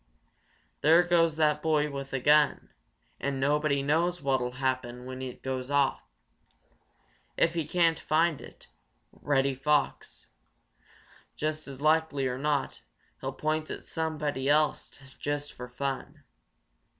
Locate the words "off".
5.69-6.01